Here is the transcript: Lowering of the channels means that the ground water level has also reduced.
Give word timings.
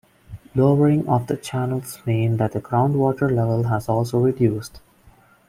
Lowering 0.55 1.07
of 1.07 1.27
the 1.27 1.37
channels 1.37 1.99
means 2.07 2.39
that 2.39 2.53
the 2.53 2.59
ground 2.59 2.95
water 2.95 3.29
level 3.29 3.65
has 3.65 3.87
also 3.87 4.17
reduced. 4.17 4.81